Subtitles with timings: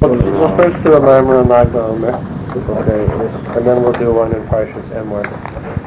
[0.00, 2.14] We'll, first do a Marmor on BaOmer,
[2.80, 5.22] okay, and then we'll do one in Parshas Emor.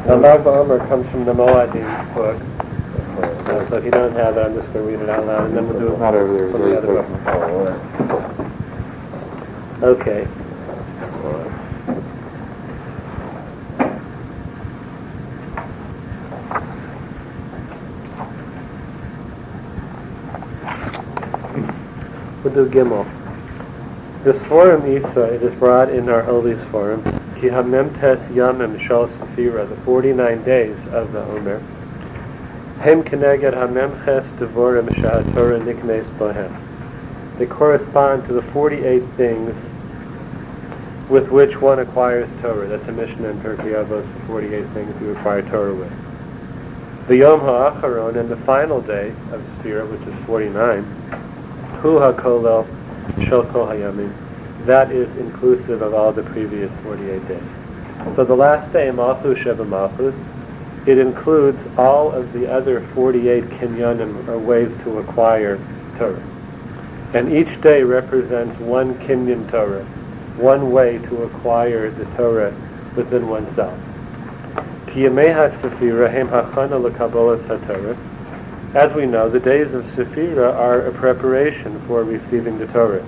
[0.06, 2.40] Now BaOmer comes from the Moadim book,
[3.50, 5.46] uh, so if you don't have it, I'm just going to read it out loud,
[5.48, 6.52] and then we'll do It's it not over there.
[6.52, 7.02] from the other
[8.08, 9.84] book.
[9.84, 10.28] Okay.
[22.44, 23.23] We'll do Gimel.
[24.24, 27.04] The Sforim Isa, uh, it is brought in our Oli Sforim,
[27.36, 31.60] Ki Hamem Tes Yamim Shal Sefira, the 49 days of the Omer.
[32.80, 36.58] Hem Keneged Hamem Ches Devorim Shahatorah Niknes Bohem.
[37.38, 39.58] They correspond to the 48 things
[41.10, 42.66] with which one acquires Torah.
[42.66, 47.08] That's a Mishnah in Pirkei Avos, the 48 things you acquire Torah with.
[47.10, 50.84] The Yom HaAcharon, and the final day of Sefira, which is 49,
[51.82, 52.83] Hu HaKolel
[53.30, 54.14] Hayamim.
[54.66, 58.16] That is inclusive of all the previous 48 days.
[58.16, 60.16] So the last day, Malchus Sheva Malchus,
[60.86, 65.60] it includes all of the other 48 kinyanim, or ways to acquire
[65.98, 66.22] Torah.
[67.14, 69.86] And each day represents one kinyan Torah,
[70.36, 72.54] one way to acquire the Torah
[72.96, 73.80] within oneself.
[74.88, 78.13] Kiyameha Sefira Hem Hachana HaTorah.
[78.74, 83.06] As we know, the days of Sefira are a preparation for receiving the Torah.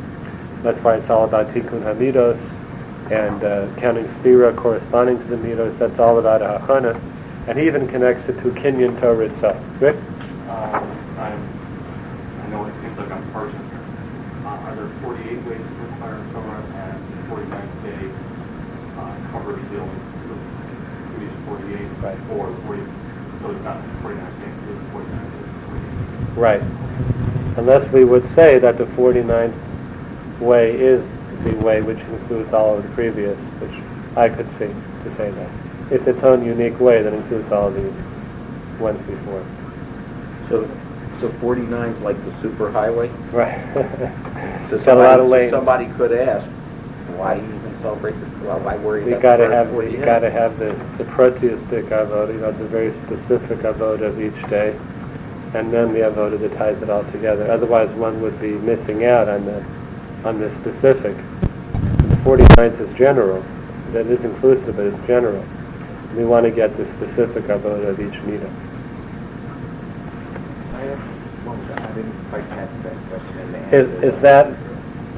[0.61, 2.39] That's why it's all about Tikkun Hamidos
[3.11, 5.77] and uh, counting Sefira corresponding to the Midos.
[5.79, 6.99] That's all about a Hachana.
[7.47, 9.57] And he even connects it to Kinyan Torah itself.
[9.81, 9.95] Rick?
[10.47, 10.85] I'm,
[11.17, 13.81] I know it seems like I'm parsing here.
[14.45, 18.03] Uh, are there 48 ways to acquire Torah and the 49th day
[18.97, 19.99] uh, covers the only
[20.29, 22.17] the 48 Right.
[22.37, 22.81] or 40,
[23.41, 26.24] so it's not 49 days, it's 49 days.
[26.35, 26.61] Right.
[27.57, 29.53] Unless we would say that the 49th
[30.41, 31.07] way is
[31.43, 33.81] the way which includes all of the previous, which
[34.17, 34.69] I could see
[35.03, 35.49] to say that.
[35.91, 39.45] It's its own unique way that includes all of the ones before.
[40.49, 40.69] So,
[41.19, 43.07] so 49 is like the super highway?
[43.31, 43.59] Right.
[44.69, 45.57] So Got a lot of somebody- so.
[45.57, 46.47] Somebody could ask,
[47.17, 49.91] why even celebrate, the well, why worry You about the gotta first have, 48?
[49.99, 54.49] you gotta have the, the proteistic avoda, you know, the very specific avoda of each
[54.49, 54.75] day,
[55.53, 57.49] and then the avoda that ties it all together.
[57.49, 59.65] Otherwise, one would be missing out on the,
[60.23, 61.15] on the specific.
[61.15, 63.43] The 49th is general.
[63.91, 65.45] That is inclusive, but it's general.
[66.15, 68.53] We want to get the specific avoda of each meeting.
[70.73, 71.01] I asked,
[71.45, 71.79] what was that?
[71.81, 73.73] I didn't quite catch that question in the end.
[73.73, 74.47] Is, is that,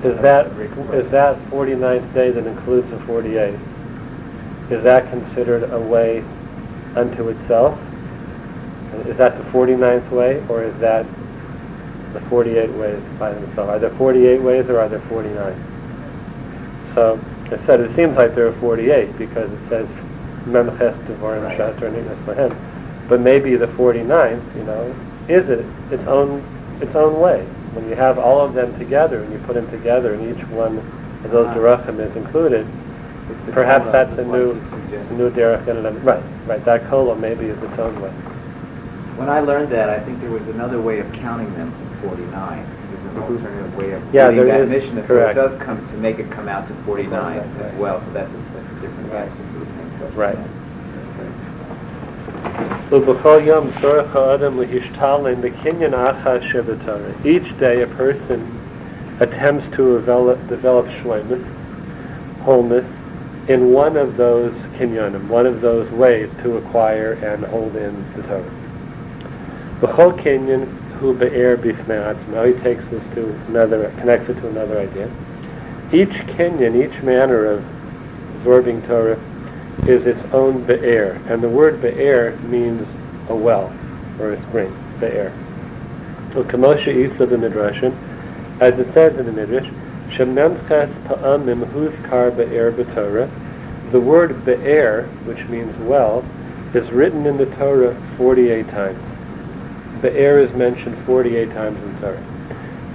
[0.03, 0.47] is that,
[0.93, 3.55] is that 49th day that includes the 48?
[4.69, 6.23] Is that considered a way
[6.95, 7.79] unto itself?
[9.05, 11.05] Is that the 49th way, or is that
[12.13, 13.69] the 48 ways by themselves?
[13.69, 15.55] Are there 48 ways, or are there 49?
[16.93, 17.19] So,
[17.51, 19.87] I said, it seems like there are 48, because it says,
[20.45, 22.55] Memches Devorim Shatter Nigas Lahem.
[23.07, 24.95] But maybe the 49th, you know,
[25.27, 26.43] is it its own,
[26.81, 27.43] its own way.
[27.73, 30.77] When you have all of them together, and you put them together, and each one
[30.77, 31.55] of those Ah.
[31.55, 32.65] derachim is included,
[33.29, 35.67] It's the perhaps that's a new, a new derech
[36.03, 38.11] Right, right, that kola maybe is its own way.
[39.17, 42.65] When I learned that, I think there was another way of counting them as 49.
[42.91, 45.03] There's an alternative way of yeah, getting that is, mission.
[45.05, 47.45] So it does come to make it come out to 49 right, right.
[47.65, 47.99] as well.
[47.99, 49.27] So that's a, that's a different right.
[49.27, 50.17] answer for the same question.
[50.17, 50.37] Right.
[57.25, 58.59] Each day a person
[59.19, 61.43] attempts to develop, develop shlemus,
[62.41, 62.87] wholeness,
[63.49, 68.21] in one of those kinyanim, one of those ways to acquire and hold in the
[68.23, 68.66] Torah.
[69.79, 70.65] B'chol kinyan
[70.97, 72.53] hu be'er b'fnei atzmo.
[72.53, 75.09] He takes this to another, connects it to another idea.
[75.91, 77.65] Each kinyan, each manner of
[78.37, 79.19] absorbing Torah
[79.85, 81.21] is its own be'er.
[81.27, 82.87] And the word be'er means
[83.29, 83.71] a well
[84.19, 85.31] or a spring, be'er.
[86.31, 87.95] U'kamosha isa b'midrashim,
[88.59, 89.69] as it says in the Midrash,
[90.09, 93.29] shememches pa'amim huzkar be'er b'Torah.
[93.91, 96.25] The word be'er, which means well,
[96.73, 99.16] is written in the Torah 48 times.
[100.01, 102.23] Be'er is mentioned 48 times in Torah.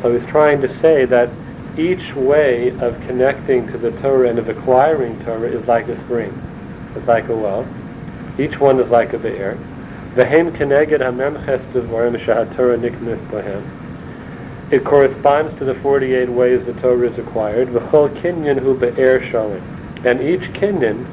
[0.00, 1.30] So he's trying to say that
[1.76, 6.32] each way of connecting to the Torah and of acquiring Torah is like a spring.
[6.94, 7.66] It's like a well.
[8.38, 9.56] Each one is like a be'er.
[14.70, 17.68] It corresponds to the 48 ways the Torah is acquired.
[20.04, 21.06] And each kinyan,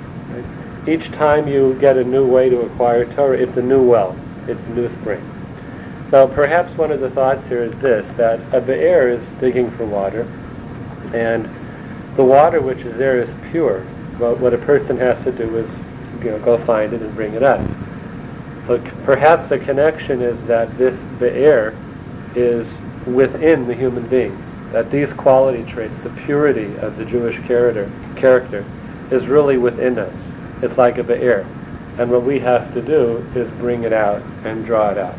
[0.88, 4.18] each time you get a new way to acquire Torah, it's a new well.
[4.48, 5.22] It's a new spring.
[6.12, 9.70] Now, perhaps one of the thoughts here is this, that uh, a be'er is digging
[9.70, 10.28] for water,
[11.14, 11.48] and
[12.20, 13.86] The water which is there is pure.
[14.20, 15.70] Well, what a person has to do is,
[16.22, 17.66] you know, go find it and bring it up.
[18.68, 21.74] So perhaps the connection is that this the air
[22.36, 22.68] is
[23.06, 24.38] within the human being.
[24.74, 28.66] That these quality traits, the purity of the Jewish character, character,
[29.12, 30.14] is really within us.
[30.62, 31.46] It's like a be'er.
[31.98, 35.16] And what we have to do is bring it out and draw it out.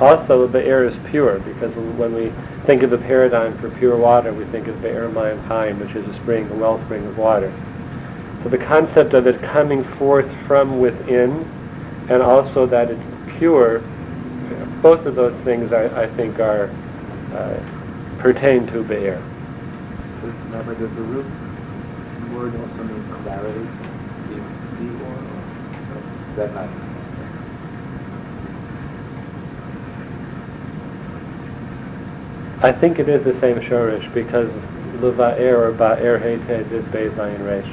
[0.00, 2.30] Also, the air is pure because when we
[2.64, 6.06] think of the paradigm for pure water, we think of Be'er Mayim Chaim, which is
[6.06, 7.52] a spring, a wellspring of water.
[8.42, 11.44] So the concept of it coming forth from within,
[12.08, 13.04] and also that it's
[13.38, 13.80] pure,
[14.82, 16.70] both of those things I, I think are
[17.32, 17.58] uh,
[18.18, 19.20] pertain to Be'er.
[20.22, 21.26] Remember, does the root
[22.32, 23.66] word also mean clarity?
[24.28, 24.36] The,
[24.78, 24.88] the
[26.30, 26.68] is that not?
[26.72, 26.88] the same?
[32.60, 34.50] I think it is the same shorish because
[34.98, 37.70] Leva'er or ba Ba'er Heted is Beis Ayin Resh.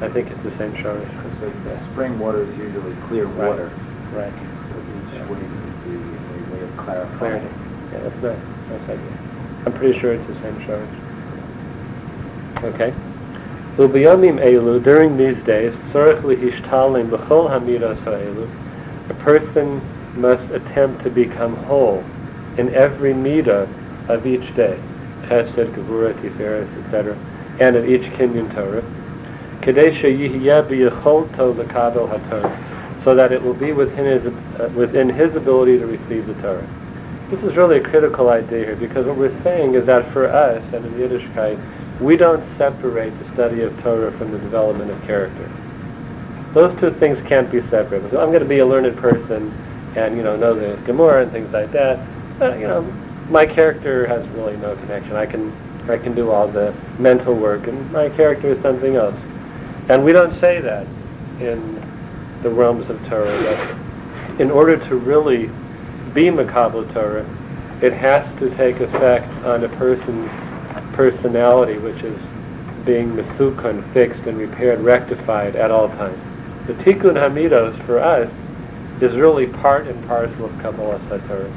[0.00, 1.06] I think it's the same shorish.
[1.38, 3.48] So the spring water is usually clear Right.
[3.48, 3.70] water.
[4.14, 4.32] Right.
[4.32, 7.18] So each way would be a way of clarifying.
[7.18, 7.48] Clarity.
[7.92, 8.38] Yeah, that's nice.
[8.70, 9.12] Nice idea.
[9.66, 10.94] I'm pretty sure it's the same shorish.
[12.64, 12.94] Okay.
[13.76, 18.48] Ubiyamim elu, during these days, tzorech lihishtalim b'chol hamidos ha'elu,
[19.10, 19.82] a person
[20.16, 22.02] must attempt to become whole
[22.56, 23.68] in every midah
[24.08, 24.78] of each day,
[25.22, 27.16] chesed, gevura, tiferes, etc.,
[27.58, 28.82] and of each kinyan Torah,
[29.60, 35.34] kedei sheyihyeh b'yecholto l'kabel haTorah, so that it will be within his, uh, within his
[35.36, 36.66] ability to receive the Torah.
[37.30, 40.72] This is really a critical idea here because what we're saying is that for us
[40.72, 41.60] and in Yiddishkeit,
[42.00, 45.50] we don't separate the study of Torah from the development of character.
[46.52, 48.04] Those two things can't be separate.
[48.04, 49.52] I'm going to be a learned person
[49.96, 51.98] and you know know the Gemara and things like that.
[52.40, 52.82] Uh, you know,
[53.30, 55.16] my character has really no connection.
[55.16, 55.52] I can
[55.88, 59.14] I can do all the mental work, and my character is something else.
[59.88, 60.86] And we don't say that
[61.40, 61.80] in
[62.42, 63.26] the realms of Torah.
[63.26, 65.46] That in order to really
[66.12, 67.26] be Makabal Torah,
[67.80, 70.30] it has to take effect on a person's
[70.92, 72.20] personality, which is
[72.84, 76.18] being mesukun, fixed and repaired, rectified at all times.
[76.66, 78.32] The Tikkun Hamidos for us
[79.00, 81.52] is really part and parcel of Kabbalah Satorah.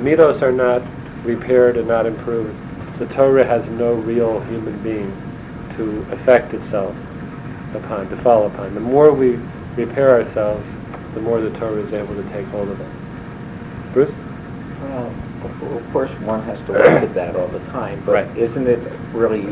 [0.00, 0.82] Midos are not
[1.24, 2.56] repaired and not improved.
[2.98, 5.12] The Torah has no real human being
[5.76, 6.94] to affect itself
[7.74, 8.74] upon, to fall upon.
[8.74, 9.38] The more we
[9.76, 10.64] repair ourselves,
[11.14, 13.92] the more the Torah is able to take hold of us.
[13.92, 14.10] Bruce?
[14.82, 18.26] Well, of- course, one has to look at that all the time, but Right.
[18.36, 18.78] isn't it
[19.12, 19.42] really,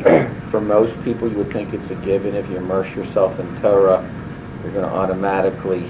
[0.50, 4.02] for most people, you would think it's a given, if you immerse yourself in Torah,
[4.62, 5.84] you're going to automatically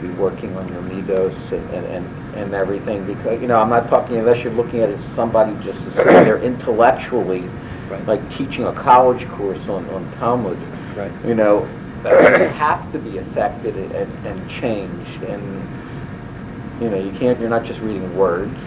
[0.00, 3.88] be working on your midos and, and- and, and everything, because, you know, I'm not
[3.88, 7.44] talking, unless you're looking at it as somebody just to sit there intellectually,
[7.88, 8.04] Right.
[8.06, 10.58] like teaching a college course on, on Talmud,
[10.96, 11.10] Right.
[11.24, 11.68] you know,
[12.04, 15.42] you have to be affected and, and changed, and,
[16.80, 18.58] you know, you can't, you're not just reading words.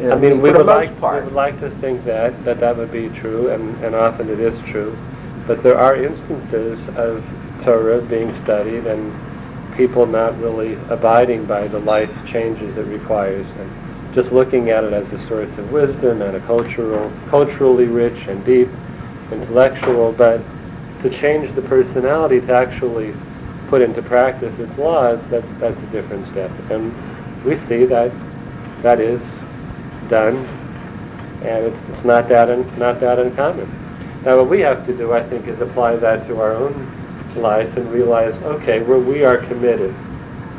[0.00, 1.22] You know, I mean, we would like, part.
[1.22, 4.40] we would like to think that, that that would be true, and, and often it
[4.40, 4.96] is true.
[5.46, 7.24] But there are instances of
[7.62, 9.12] Torah being studied and
[9.76, 14.92] people not really abiding by the life changes it requires, and just looking at it
[14.92, 18.68] as a source of wisdom and a cultural, culturally rich and deep,
[19.30, 20.40] intellectual, but
[21.02, 23.14] to change the personality to actually
[23.68, 26.50] put into practice its laws, that's, that's a different step.
[26.70, 26.94] And
[27.44, 28.12] we see that
[28.82, 29.22] that is
[30.08, 30.36] done,
[31.42, 33.70] and it's, it's not that un, not that uncommon.
[34.24, 37.01] Now, what we have to do, I think, is apply that to our own
[37.36, 39.94] life and realize, okay, we're, we are committed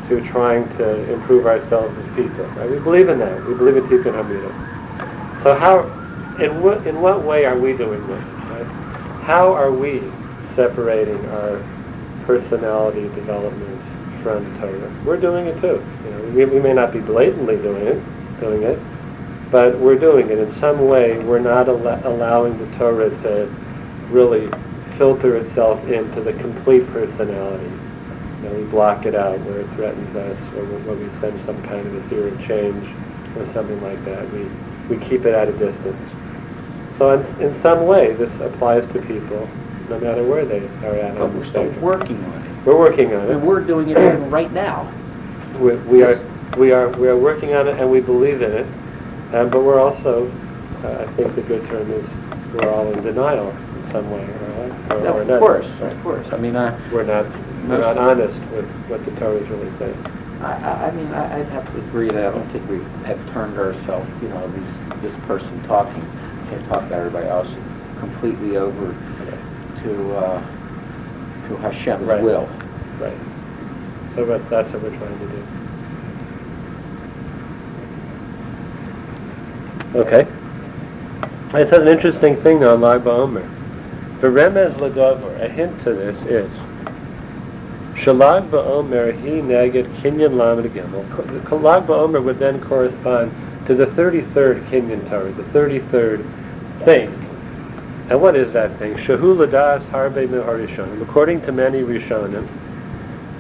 [0.10, 2.46] to trying to improve ourselves as people.
[2.46, 2.70] Right?
[2.70, 3.46] We believe in that.
[3.46, 5.44] We believe in Tikkun Hamida.
[5.44, 5.84] So how,
[6.44, 8.24] in what, in what way are we doing this?
[8.24, 8.65] Right?
[9.24, 10.03] How are we
[10.56, 11.63] separating our
[12.25, 13.82] personality development
[14.22, 14.92] from Torah?
[15.06, 15.84] We're doing it too.
[16.06, 18.80] You know, we, we may not be blatantly doing it, doing it,
[19.51, 21.20] but we're doing it in some way.
[21.20, 23.53] We're not al- allowing the Torah to
[24.10, 24.50] really
[24.97, 27.71] filter itself into the complete personality.
[28.41, 31.62] You know, we block it out where it threatens us, or where we sense some
[31.63, 32.89] kind of a fear of change,
[33.38, 34.29] or something like that.
[34.31, 34.47] We
[34.89, 36.12] we keep it at a distance.
[36.97, 39.50] So in, in some way, this applies to people,
[39.89, 41.17] no matter where they are at.
[41.17, 42.65] But we're still working on it.
[42.65, 43.45] We're working on I mean, it.
[43.45, 44.91] we're doing it even right now.
[45.59, 46.21] We, we are
[46.57, 48.67] we are we are working on it, and we believe in it.
[49.33, 50.27] Um, but we're also,
[50.83, 52.07] uh, I think the good term is,
[52.53, 53.51] we're all in denial
[53.93, 54.23] some way,
[54.89, 55.91] or, or, No, or Of course, Right.
[55.93, 56.25] of course.
[56.33, 57.25] I mean, I, We're not
[57.67, 59.95] we're not honest with what the Torah is really saying.
[60.41, 63.19] I, I- I mean, I- I'd have to agree that I don't think we have
[63.31, 66.03] turned ourselves, you know, these, this person talking,
[66.50, 67.47] can't talk to everybody else,
[68.00, 68.93] completely over
[69.83, 70.41] to, uh,
[71.47, 72.21] to Hashem's Right.
[72.21, 72.50] will.
[73.00, 73.17] Right.
[74.15, 75.43] So that's, that's what we're trying to do.
[80.00, 80.27] Okay.
[81.55, 83.47] It's an interesting thing though, Lag BaOmer.
[84.24, 86.50] The Remez Ladover, a hint to this is,
[87.96, 91.44] Shalag BaOmer he neged Kinyan Lamed Gimel.
[91.44, 93.34] Ko- Lag BaOmer would then correspond
[93.65, 96.24] to the 33rd Kinyan Torah, the 33rd
[96.86, 97.10] thing.
[98.10, 98.96] And what is that thing?
[98.96, 101.01] Shahu Ladas Harbe Meharishonim.
[101.01, 102.48] According to many Rishonim,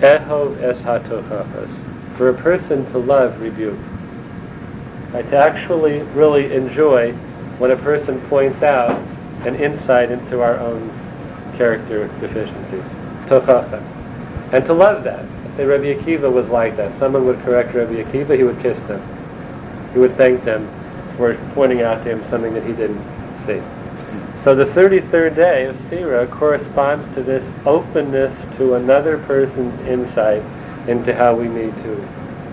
[0.01, 1.69] Ehov es hatochachas.
[2.17, 3.79] For a person to love rebuke.
[5.13, 7.13] Right, to actually really enjoy
[7.57, 9.01] when a person points out
[9.45, 10.89] an insight into our own
[11.57, 12.83] character deficiencies.
[13.27, 13.81] Tochacha.
[14.51, 15.25] And to love that.
[15.57, 16.97] Say Rabbi Akiva was like that.
[16.99, 19.01] Someone would correct Rabbi Akiva, he would kiss them.
[19.93, 20.67] He would thank them
[21.17, 23.03] for pointing out to him something that he didn't
[23.45, 23.61] see.
[24.43, 30.43] So the 33rd day of Sefira corresponds to this openness to another person's insight
[30.87, 32.07] into how we need to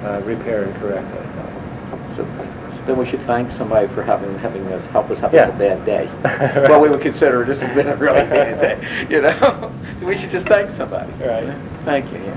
[0.05, 2.17] uh, repair and correct ourselves.
[2.17, 2.60] So
[2.91, 5.49] then we should thank somebody for having, having us, help us have Yeah.
[5.49, 6.09] a bad day.
[6.25, 6.69] Right.
[6.69, 9.73] Well, we would consider this has been a really bad day, you know?
[10.03, 11.13] We should just thank somebody.
[11.25, 11.55] Right.
[11.85, 12.35] Thank you, yeah.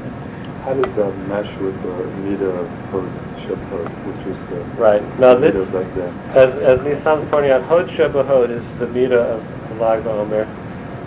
[0.63, 3.09] How does that mesh with the meter of Hod
[3.41, 5.01] Shebahod, which is the Right.
[5.19, 6.13] Now this, meter back then?
[6.37, 10.45] as, as Nisan's pointing out, Hod Shebahod is the Mida of Lag BaOmer.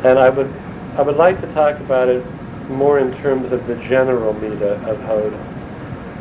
[0.04, 0.52] And I would,
[0.96, 2.24] I would like to talk about it
[2.68, 5.32] more in terms of the general Mida of Hod,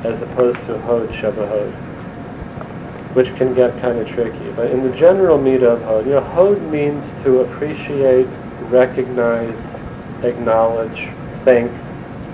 [0.05, 1.74] as opposed to Hod Shebahod,
[3.15, 4.51] which can get kind of tricky.
[4.57, 8.27] But in the general Mida of Hod, you know, Hod means to appreciate,
[8.63, 9.57] recognize,
[10.22, 11.07] acknowledge,
[11.45, 11.72] thank.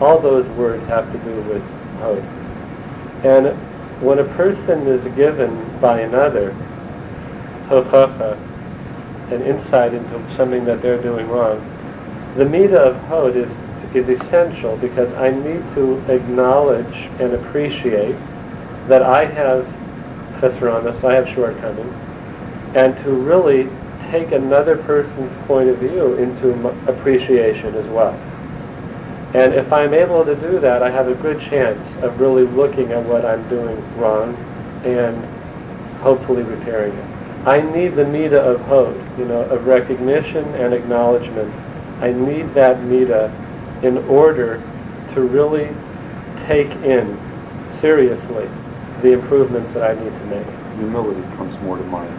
[0.01, 1.63] All those words have to do with
[1.99, 2.23] Hod.
[3.23, 3.55] And
[4.01, 6.55] when a person is given by another
[7.67, 8.35] tochacha,
[9.31, 11.59] an insight into something that they're doing wrong,
[12.35, 13.51] the midah of hod is,
[13.93, 18.15] is essential because I need to acknowledge and appreciate
[18.87, 19.67] that I have
[20.41, 21.93] chesronis, I have shortcomings,
[22.75, 23.69] and to really
[24.09, 28.13] take another person's point of view into appreciation as well.
[29.33, 32.91] And if I'm able to do that, I have a good chance of really looking
[32.91, 34.35] at what I'm doing wrong
[34.83, 35.23] and
[36.01, 37.05] hopefully repairing it.
[37.45, 41.53] I need the midah of hod, you know, of recognition and acknowledgement.
[42.01, 43.31] I need that midah
[43.83, 44.61] in order
[45.13, 45.69] to really
[46.45, 47.17] take in
[47.79, 48.47] seriously
[49.01, 50.45] the improvements that I need to make.
[50.77, 52.13] Humility comes more to mind.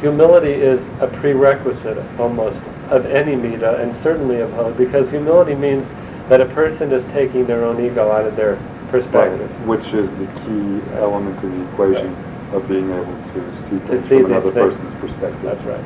[0.00, 5.86] Humility is a prerequisite almost of any midah and certainly of hod because humility means
[6.28, 8.56] that a person is taking their own ego out of their
[8.88, 9.50] perspective.
[9.66, 12.14] Which is the key element of the equation
[12.52, 14.76] of being able to see things see from another things.
[14.76, 15.42] person's perspective.
[15.42, 15.84] That's right.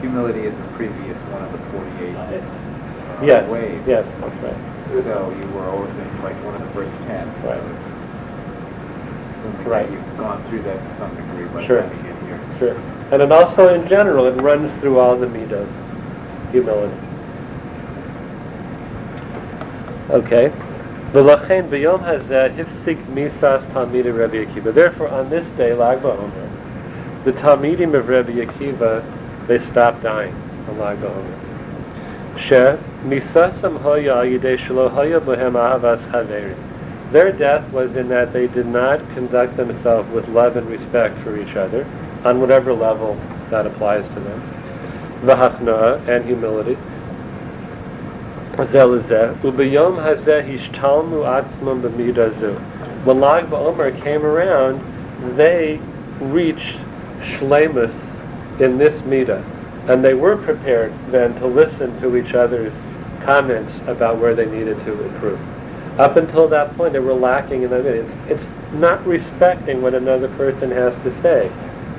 [0.00, 3.80] Humility is the previous one of the 48 uh, Yes, ways.
[3.86, 4.72] yes, that's right.
[5.04, 7.26] So you were always, like one of the first 10.
[7.44, 7.62] Right.
[7.62, 7.91] it's
[9.42, 9.86] Assuming Right.
[9.86, 11.80] that you've gone through that to some degree by the Sure.
[11.80, 12.38] time you get here.
[12.58, 12.76] Sure.
[13.10, 15.68] And it also, in general, it runs through all the midas,
[16.50, 16.94] humility.
[20.10, 20.52] Okay.
[21.12, 24.72] V'lachein b'yom hazeh hifsik misas talmidei Rabbi Akiva.
[24.72, 26.48] Therefore, on this day, Lag BaOmer,
[27.24, 29.02] the talmidim of Rabbi Akiva,
[29.46, 30.34] they stopped dying
[30.68, 32.38] on Lag BaOmer.
[32.38, 32.54] She
[33.06, 36.56] misasam hoya yidei shelo hoya bohem ahavas haverim.
[37.12, 41.36] Their death was in that they did not conduct themselves with love and respect for
[41.38, 41.86] each other
[42.24, 44.40] on whatever level that applies to them.
[45.20, 46.78] Vahachna and humility.
[48.52, 49.36] Hazeh.
[53.04, 54.80] When Lag BaOmer came around,
[55.36, 55.80] they
[56.18, 56.78] reached
[57.20, 57.94] shlemus
[58.58, 59.44] in this midah,
[59.86, 62.72] and they were prepared then to listen to each other's
[63.22, 65.51] comments about where they needed to improve.
[66.02, 67.86] Up until that point, they were lacking in that.
[67.86, 71.48] It's, it's not respecting what another person has to say,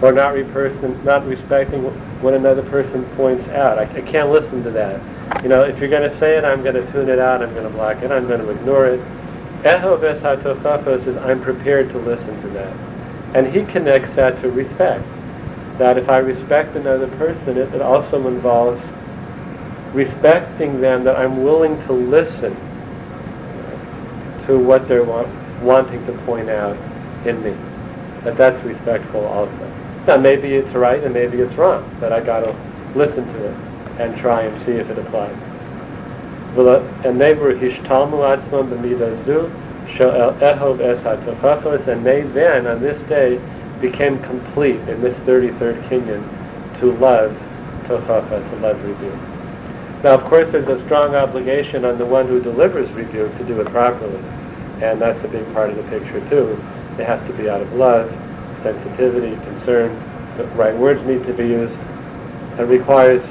[0.01, 1.83] or not, re- person, not respecting
[2.21, 3.79] what another person points out.
[3.79, 5.01] I, I can't listen to that.
[5.41, 7.41] You know, if you're going to say it, I'm going to tune it out.
[7.41, 8.11] I'm going to block it.
[8.11, 8.99] I'm going to ignore it.
[9.63, 12.75] Eho ves hatochafos is I'm prepared to listen to that,
[13.33, 15.05] and he connects that to respect.
[15.77, 18.81] That if I respect another person, it, it also involves
[19.93, 21.05] respecting them.
[21.05, 22.53] That I'm willing to listen
[24.47, 25.27] to what they're wa-
[25.61, 26.77] wanting to point out
[27.25, 27.55] in me.
[28.23, 29.71] That that's respectful also.
[30.07, 32.55] Now maybe it's right and maybe it's wrong, but I got to
[32.95, 33.55] listen to it
[33.99, 35.35] and try and see if it applies.
[37.05, 39.49] And they were hishtalmu atzmam b'midah
[41.87, 43.39] and they then, on this day,
[43.81, 47.31] became complete in this 33rd Kinyan to love
[47.85, 49.32] tochacha, to love rebuke.
[50.03, 53.61] Now, of course, there's a strong obligation on the one who delivers rebuke to do
[53.61, 54.19] it properly.
[54.81, 56.61] And that's a big part of the picture, too.
[56.99, 58.11] It has to be out of love,
[58.61, 59.95] sensitivity, concern.
[60.35, 61.77] The right words need to be used.
[62.59, 63.23] It requires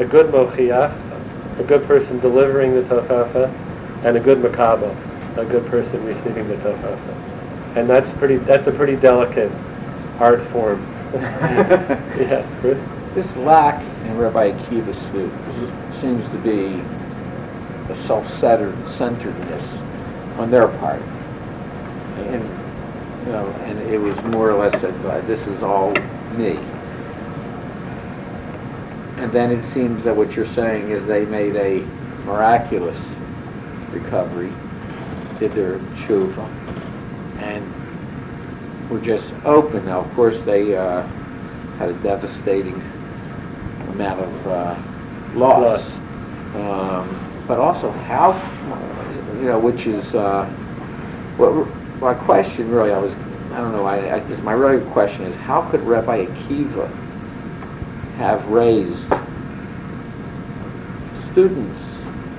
[0.00, 3.54] a good mochiach, a good person delivering the tochacha,
[4.02, 4.96] and a good makabel,
[5.38, 7.76] a good person receiving the tochacha.
[7.76, 8.36] And that's pretty.
[8.38, 9.52] That's a pretty delicate
[10.18, 10.84] art form.
[11.14, 12.78] yeah, Chris?
[13.14, 16.82] This lack in Rabbi Akiva's students seems to be
[17.92, 19.64] a self-centeredness
[20.36, 21.00] on their part.
[22.18, 22.42] And,
[23.24, 25.92] you know, and it was more or less that this is all
[26.36, 26.58] me.
[29.18, 31.86] And then it seems that what you're saying is they made a
[32.24, 32.98] miraculous
[33.92, 34.52] recovery,
[35.38, 36.48] did their tshuva,
[37.38, 39.86] and were just open.
[39.86, 41.02] Now, of course, they uh,
[41.78, 42.82] had a devastating
[43.90, 44.74] amount of uh,
[45.34, 45.84] loss.
[46.54, 48.32] Um, but also how,
[49.38, 50.44] you know, which is, uh,
[51.36, 51.66] what,
[52.00, 53.14] my question really, I was,
[53.52, 56.90] I don't know, I, I my real question is, how could Rabbi Akiva
[58.16, 59.06] have raised
[61.30, 61.82] students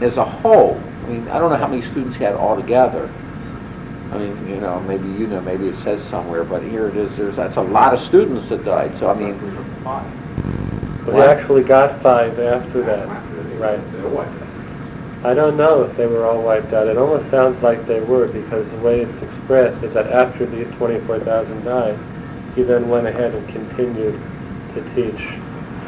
[0.01, 0.79] as a whole?
[1.03, 3.09] I mean, I don't know how many students he had altogether.
[4.11, 7.15] I mean, you know, maybe you know, maybe it says somewhere, but here it is.
[7.17, 8.97] There's that's a lot of students that died.
[8.99, 9.33] So I mean,
[11.05, 13.07] Well, they actually got five after that.
[13.59, 13.79] Right.
[15.23, 16.87] I don't know if they were all wiped out.
[16.87, 20.69] It almost sounds like they were because the way it's expressed is that after these
[20.71, 21.97] 24,000 died,
[22.55, 24.19] he then went ahead and continued
[24.73, 25.39] to teach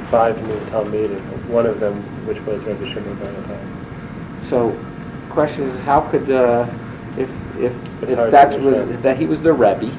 [0.09, 4.49] five new Talmidim, one of them which was Rabbi Shimon Bar Yochai.
[4.49, 4.77] so
[5.29, 6.67] question is, how could uh,
[7.17, 7.29] if
[7.59, 9.91] if It's if that was that he was the Rebbe.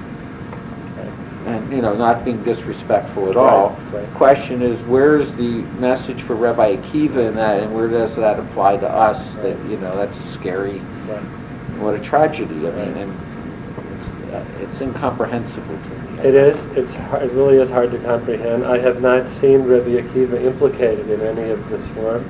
[1.47, 3.79] And you know, not being disrespectful at Right, all.
[3.93, 4.07] right.
[4.15, 8.77] Question is, where's the message for Rabbi Akiva in that, and where does that apply
[8.79, 9.19] to us?
[9.37, 10.79] That you know, that's scary.
[11.09, 11.23] Right.
[11.79, 12.67] What a tragedy!
[12.67, 13.13] I mean, and
[14.01, 16.19] it's, uh, it's incomprehensible to me.
[16.29, 16.77] It is.
[16.77, 18.65] It's hard, it really is hard to comprehend.
[18.65, 22.25] I have not seen Rabbi Akiva implicated in any of this form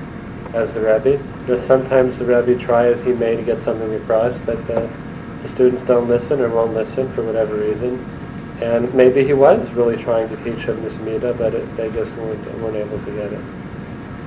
[0.52, 1.22] as the Rebbe.
[1.46, 4.86] Just sometimes the Rebbe try as he may to get something across, but uh,
[5.42, 8.04] the students don't listen or won't listen for whatever reason.
[8.60, 12.14] And maybe he was really trying to teach him this midah, but it, they just
[12.16, 13.44] weren't, weren't able to get it.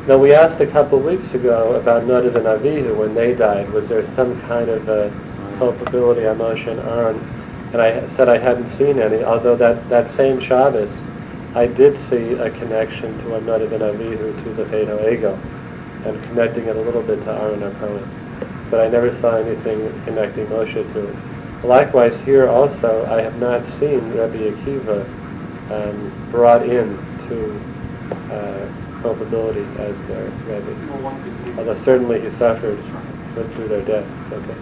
[0.07, 3.69] Now we asked a couple weeks ago about Nadav and Avihu when they died.
[3.71, 5.09] Was there some kind of uh,
[5.57, 10.89] culpability on and I said I hadn't seen any, although that, that same Shabbos,
[11.53, 15.37] I did see a connection to a Nadav and Avihu to the Fedo Ego,
[16.05, 18.09] and connecting it a little bit to Aaron our Cohen.
[18.71, 21.15] But I never saw anything connecting Moshe to it.
[21.63, 25.05] Likewise, here also, I have not seen Rabbi Akiva
[25.69, 27.61] um, brought in to
[28.31, 28.67] uh,
[29.01, 30.71] culpability as their Rebbe.
[30.87, 31.57] Well, one could take.
[31.57, 32.79] Although certainly he suffered
[33.33, 34.07] through their death.
[34.31, 34.55] Okay.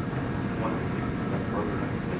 [0.61, 2.17] One could take a step further and say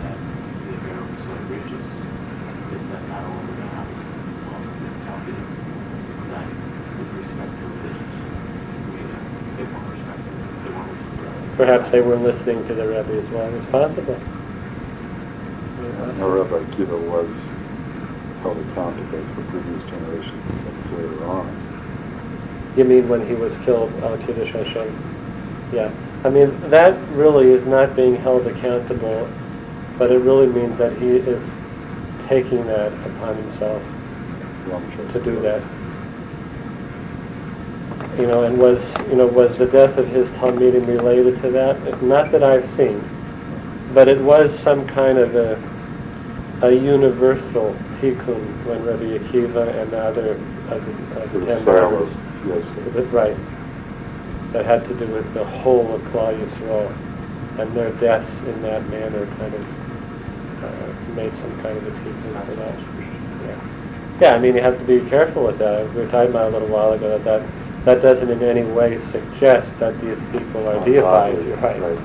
[0.00, 0.16] that
[0.64, 1.86] the American so riches
[2.72, 3.88] is that not only we're gonna have,
[4.48, 4.64] well,
[5.06, 5.40] talking
[6.32, 8.00] that with respect to this,
[8.90, 9.20] we, uh,
[9.60, 11.49] they weren't respected, they weren't respected.
[11.60, 13.54] Perhaps they were listening to the Rebbe as well.
[13.54, 14.18] It's possible.
[16.16, 17.28] Now Rabbi Akiva was
[18.40, 22.72] held accountable for previous generations since later on.
[22.78, 24.90] You mean when he was killed, Al Kiddush Hashem?
[25.70, 25.92] Yeah.
[26.24, 29.28] I mean, that really is not being held accountable,
[29.98, 31.46] but it really means that he is
[32.26, 33.82] taking that upon himself
[35.12, 35.62] to do that.
[38.20, 42.02] You know, and was, you know, was the death of his Talmudim related to that?
[42.02, 43.02] Not that I've seen,
[43.94, 45.56] but it was some kind of a,
[46.60, 50.32] a universal tikkun when Rabbi Akiva and the other
[50.68, 52.12] of the, of the the ten brothers
[52.46, 53.36] yes, that- Right.
[54.52, 56.92] That had to do with the whole of Klal Yisrael,
[57.58, 62.34] and their deaths in that manner kind of uh, made some kind of a teaching
[62.44, 62.78] for that.
[63.46, 64.20] Yeah.
[64.20, 65.88] yeah, I mean, you have to be careful with that.
[65.94, 67.48] We were talking about a little while ago that that,
[67.84, 71.34] that doesn't in any way suggest that these people are deified.
[71.62, 71.80] Right.
[71.80, 71.98] right.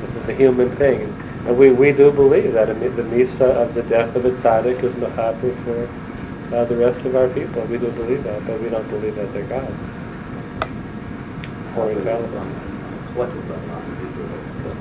[0.00, 1.00] This is a human thing.
[1.46, 4.92] And we, we do believe that the misa of the death of a tzaddik is
[4.94, 5.88] mechaper for
[6.54, 7.62] uh, the rest of our people.
[7.66, 9.72] We do believe that, but we don't believe that they're God.
[11.76, 12.46] Or infallible.
[13.12, 14.28] collective level, not individual,
[14.64, 14.76] but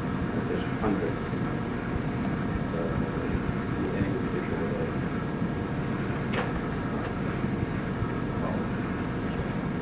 [0.49, 1.17] there's hundreds.
[2.71, 4.93] So, uh, any individual is.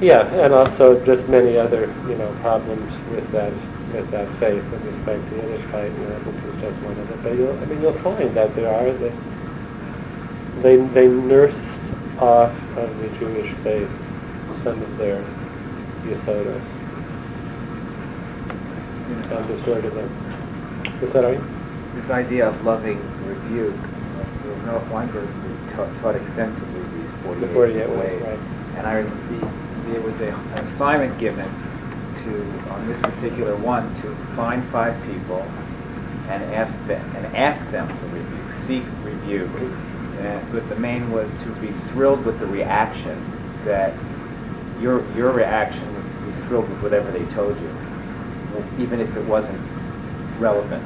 [0.03, 3.53] Yeah, and also just many other, you know, problems with that,
[3.93, 7.23] with that faith with respect to Yiddishkeit, you know, this is just one of it.
[7.23, 9.13] But you'll, I mean, you'll find that there are, they,
[10.61, 11.55] they, they nursed
[12.19, 13.89] off of the Jewish faith
[14.61, 15.23] some of their
[16.03, 16.61] Yesodos.
[19.31, 20.09] Undistorted them.
[20.99, 22.01] What's that, you?
[22.01, 23.73] This idea of loving rebuke,
[24.65, 25.29] Noah Weinberg
[25.75, 28.39] taught, taught extensively these 48, The 48 ways, right.
[28.75, 31.49] And I, the, there was a, an assignment given
[32.23, 35.41] to, on this particular one, to find five people
[36.29, 39.45] and ask them, and ask them for rebuke, seek review.
[40.19, 43.17] And, but the main was to be thrilled with the reaction
[43.65, 43.93] that
[44.79, 47.69] your, your reaction was to be thrilled with whatever they told you,
[48.79, 49.59] even if it wasn't
[50.39, 50.83] relevant,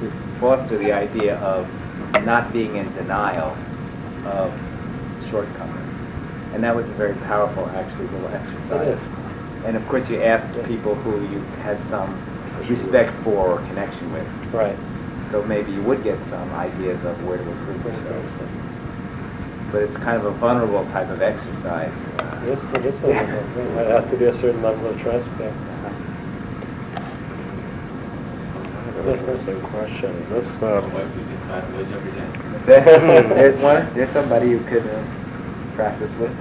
[0.00, 1.68] to foster the idea of
[2.24, 3.56] not being in denial
[4.26, 4.52] of
[5.30, 5.81] shortcomings.
[6.54, 8.98] And that was a very powerful, actually, little exercise.
[9.64, 12.10] And of course, you asked people who you had some
[12.68, 14.26] respect for or connection with.
[14.52, 14.76] Right.
[15.30, 18.24] So maybe you would get some ideas of where to improve yourself.
[19.72, 21.92] But it's kind of a vulnerable type of exercise.
[22.18, 25.00] uh, It is, it is a level, there has to be a certain level of
[25.00, 25.54] trust there.
[29.04, 30.28] Interesting question.
[30.28, 30.90] This, um,
[32.66, 35.02] There's one, there's somebody you could uh,
[35.74, 36.32] practice with.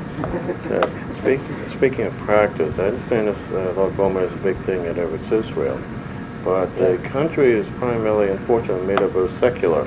[0.70, 4.86] yeah, speaking, speaking of practice, I understand this, uh, Lag BaOmer is a big thing
[4.86, 5.80] in Eretz Israel,
[6.44, 9.82] but the country is primarily, unfortunately, made up of secular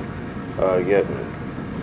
[0.59, 1.31] uh, Yidden.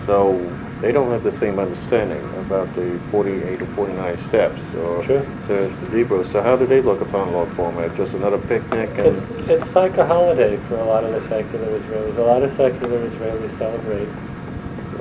[0.05, 0.33] So
[0.81, 5.23] they don't have the same understanding about the 48 or 49 steps, or Sure.
[5.47, 6.23] says the Hebrew.
[6.31, 7.95] So how do they look upon Lag BaOmer?
[7.95, 11.67] Just another picnic and It's, it's like a holiday for a lot of the secular
[11.79, 12.17] Israelis.
[12.17, 14.07] A lot of secular Israelis celebrate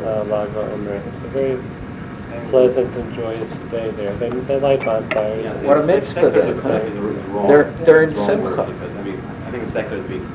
[0.05, 1.01] uh, Lag BaOmer.
[1.07, 1.59] It's a very
[2.51, 4.15] pleasant and joyous day there.
[4.17, 5.45] They, they light bonfires.
[5.45, 7.49] Yeah, What a it's- mitzvah secular then, is- wrong.
[7.49, 8.51] They're- they're in Simcha.
[8.51, 10.27] Because, I mean, I think secular is being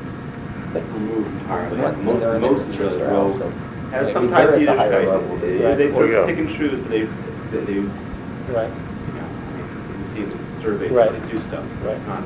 [0.74, 1.78] removed entirely.
[1.80, 3.52] What- Most, they're in most Israel, Israelis so will, maybe
[3.96, 5.36] and sometimes they're at the Yiddishkeit, higher level.
[5.38, 5.78] they, Right.
[5.78, 6.34] they sort Well, of yeah.
[6.34, 8.68] pick and choose, but they, they, they, you know, Right.
[8.68, 11.10] you see in surveys, Right.
[11.12, 11.64] they do stuff.
[11.84, 11.96] Right.
[11.96, 12.22] It's not,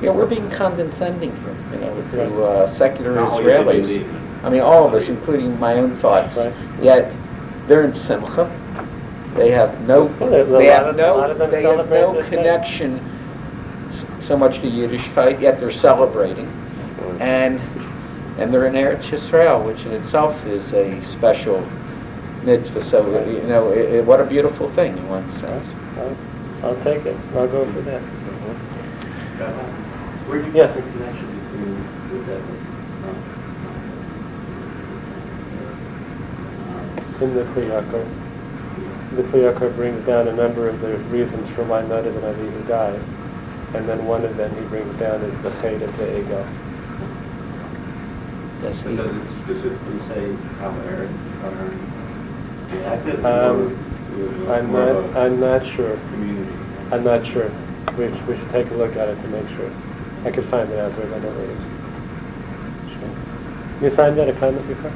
[0.00, 1.32] You know, we're being condescending,
[1.72, 4.04] you know, to uh, secular Not all you say you Israelis.
[4.44, 6.36] I mean, all of us, including my own thoughts.
[6.36, 6.52] Right.
[6.80, 7.12] Yet,
[7.66, 8.50] they're in Simcha.
[9.36, 11.88] They have no, Well, there's a they have of- a lot of no, they have
[11.88, 13.00] no connection
[14.26, 16.48] so much to Yiddishkeit, yet they're celebrating.
[17.18, 17.60] And,
[18.38, 21.66] and they're in Eretz Yisrael, which in itself is a special
[22.44, 22.84] mitzvah.
[22.84, 25.66] So, you know, i i what a beautiful thing in one sense.
[25.98, 26.16] I'll,
[26.70, 27.16] I'll take it.
[27.34, 28.00] I'll go for that.
[28.02, 28.52] Mm-hmm.
[30.30, 30.74] where do you Yes.
[30.74, 31.76] get the connection between
[32.12, 32.42] with that?
[37.22, 38.04] In the Kli Yakar,
[39.14, 42.66] the Kli Yakar brings down a number of the reasons for why Nadav and Avihu
[42.66, 43.00] died.
[43.74, 46.44] And then one of them he brings down is the fate of the ego.
[48.64, 51.78] Yes, But does it specifically say how Aaron, how Aaron
[52.72, 53.24] reacted?
[53.24, 55.96] Um, or was it I'm not, of a I'm not sure.
[56.10, 56.52] Community.
[56.90, 57.52] I'm not sure.
[57.96, 59.70] We, sh- we should take a look at it to make sure.
[60.24, 62.98] I could find it out, but I don't know it is.
[62.98, 63.88] Sure.
[63.88, 64.90] You signed that a comment before?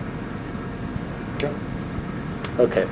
[2.59, 2.89] Okay.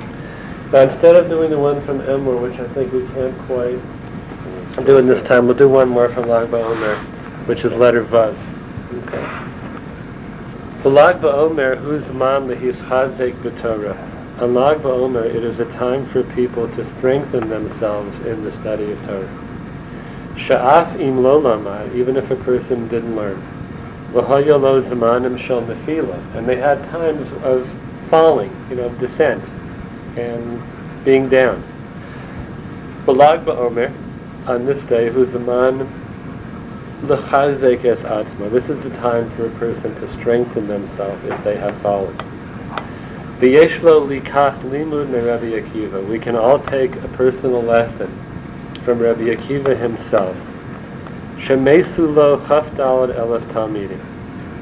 [0.71, 3.79] Now, instead of doing the one from Emor, which I think we can't quite
[4.85, 6.97] do in this time, we'll do one more from Lag BaOmer,
[7.47, 8.35] which is letter Vav.
[9.05, 9.23] Okay.
[10.83, 14.41] The Lag BaOmer, whose man lehis chazek b'Torah.
[14.41, 18.91] On Lag BaOmer, it is a time for people to strengthen themselves in the study
[18.91, 19.45] of Torah.
[20.35, 21.39] Sha'af im lo
[21.95, 23.41] even if a person didn't learn.
[24.11, 27.67] V'haya lo zamanim shel nefila, and they had times of
[28.09, 29.43] falling, you know, descent,
[30.17, 30.61] and
[31.03, 31.63] being down.
[33.05, 33.93] Balag ba'omer,
[34.47, 35.87] on this day, who's the man
[37.03, 38.49] l'chazek es atzma.
[38.49, 42.15] This is the time for a person to strengthen themselves if they have fallen.
[43.39, 46.07] V'yeshlo likach limud Rabbi Akiva.
[46.07, 48.07] We can all take a personal lesson
[48.83, 50.37] from Rabbi Akiva himself.
[51.37, 53.99] Shemesu lo chafdalad elef talmidim.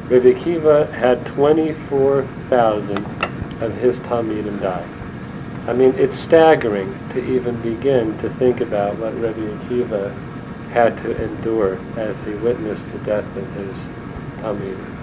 [0.09, 2.97] Rabbi Akiva had 24,000
[3.61, 5.02] of his talmidim die.
[5.65, 10.13] I mean, it's staggering to even begin to think about what Rabbi Akiva
[10.71, 13.75] had to endure as he witnessed the death of his
[14.41, 14.93] talmidim.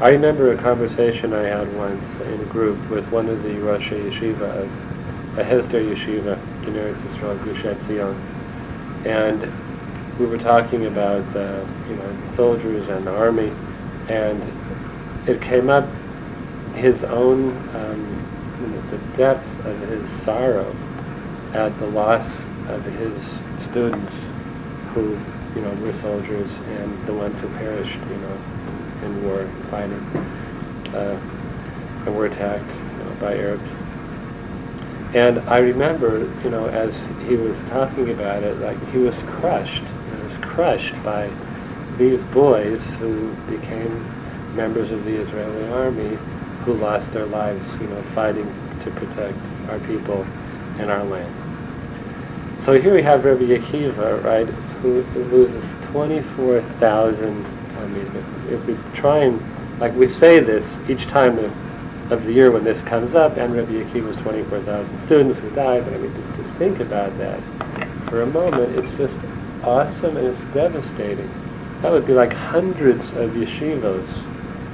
[0.00, 3.90] I remember a conversation I had once in a group with one of the Rosh
[3.90, 8.20] Yeshiva of a Hesder Yeshiva, Kinneret Yisrael Gush Etzion,
[9.06, 9.52] and
[10.18, 11.24] we were talking about
[11.88, 13.52] you know, the soldiers and the army,
[14.08, 14.42] and
[15.28, 15.88] it came up
[16.74, 18.31] his own, um,
[18.90, 20.74] the depth of his sorrow
[21.54, 22.26] at the loss
[22.68, 23.12] of his
[23.70, 24.12] students
[24.94, 25.18] who,
[25.54, 28.38] you know, were soldiers and the ones who perished, you know,
[29.04, 30.00] in war fighting
[30.94, 31.18] uh,
[32.06, 33.68] and were attacked you know, by Arabs.
[35.14, 36.94] And I remember, you know, as
[37.28, 39.82] he was talking about it, like he was crushed.
[39.82, 41.30] He was crushed by
[41.98, 44.10] these boys who became
[44.56, 46.18] members of the Israeli army
[46.64, 48.46] who lost their lives, you know, fighting
[48.84, 50.24] to protect our people
[50.78, 51.34] and our land.
[52.64, 57.46] So here we have Rabbi Akiva, right, who, loses 24,000
[57.82, 59.40] I mean, if, if we try and,
[59.80, 63.54] like we say this each time of, of the year when this comes up, and
[63.54, 67.40] Rabbi Akiva's 24,000 students who died, but I mean, to, to think about that
[68.08, 69.14] for a moment, it's just
[69.64, 71.30] awesome and it's devastating.
[71.80, 74.06] That would be like hundreds of yeshivos,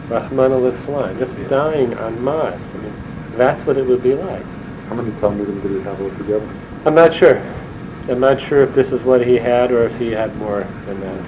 [0.08, 2.60] Rahman al-Islam, just dying on Mars.
[2.74, 2.92] I mean,
[3.36, 4.44] that's what it would be like.
[4.88, 6.48] How many Talmidim did he have altogether?
[6.86, 7.42] I'm not sure.
[8.08, 11.00] I'm not sure if this is what he had or if he had more than
[11.00, 11.24] that.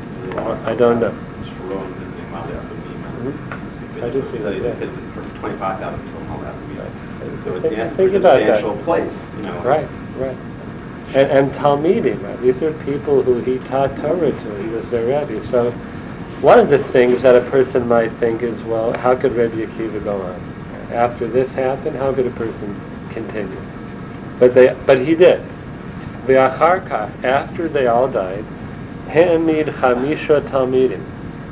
[0.66, 1.12] I don't know.
[1.44, 2.32] Sharon did the mm-hmm.
[2.32, 4.02] Mali Afamim.
[4.02, 5.38] I did see that, yeah.
[5.40, 7.44] Twenty-five thousand to Mali Afamim.
[7.44, 8.60] So it's yeah, think it's a about that.
[8.60, 9.62] substantial place, you know.
[9.62, 10.36] Right, right.
[11.14, 12.40] And, and Talmidim, right?
[12.40, 14.62] These are people who he taught Torah to.
[14.62, 15.44] He was their rabbi.
[15.46, 15.72] So
[16.40, 20.02] one of the things that a person might think is, well, how could Rebbe Akiva
[20.02, 20.40] go on?
[20.90, 23.60] After this happened, how could a person continue?
[24.38, 25.42] But they, but he did.
[26.26, 28.44] V'acharka, after they all died,
[29.08, 31.04] Ha'amid Chamisha Talmidim.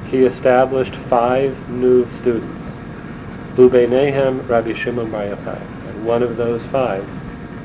[0.09, 2.63] He established five new students.
[3.57, 5.61] Ubeinehem Rabbi Shimon Bar Yochai.
[5.89, 7.07] And one of those five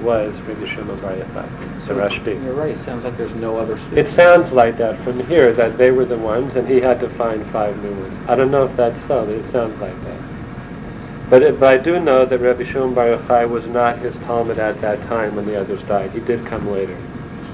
[0.02, 2.44] was Rabbi Shimon Bar Yochai, the Rashbi.
[2.44, 5.78] You're right, it sounds like there's no other It sounds like that from here, that
[5.78, 8.30] they were the ones, and he had to find five new ones.
[8.30, 10.22] I don't know if that's so, but it sounds like that.
[11.30, 14.60] But, it, but I do know that Rabbi Shimon Bar Yochai was not his Talmud
[14.60, 16.12] at that time when the others died.
[16.12, 16.98] He did come later,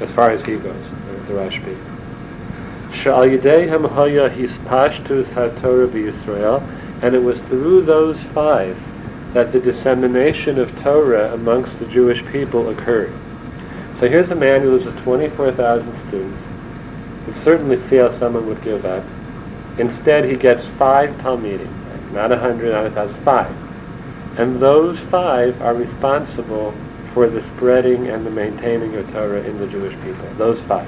[0.01, 1.77] as far as he goes, the, the Rashbi.
[2.91, 6.61] Sha'al Yideihem Haya Hispashtus HaTorah B'Yisrael,
[7.01, 8.77] and it was through those five
[9.33, 13.13] that the dissemination of Torah amongst the Jewish people occurred.
[13.99, 16.41] So here's a man who loses 24,000 students.
[17.27, 19.03] You certainly see how someone would give up.
[19.77, 22.13] Instead, he gets five Talmidim, right?
[22.13, 23.53] not a hundred, not a thousand, five.
[24.39, 26.73] And those five are responsible
[27.13, 30.29] for the spreading and the maintaining of Torah in the Jewish people.
[30.37, 30.87] Those five.